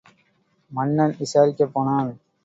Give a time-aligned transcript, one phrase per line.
[0.71, 2.09] மன்னன் விசாரிக்கப் போனான்.